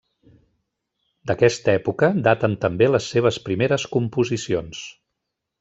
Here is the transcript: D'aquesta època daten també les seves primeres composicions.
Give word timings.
D'aquesta 1.31 1.75
època 1.81 2.09
daten 2.29 2.57
també 2.65 2.89
les 2.95 3.13
seves 3.17 3.41
primeres 3.51 3.89
composicions. 3.99 4.85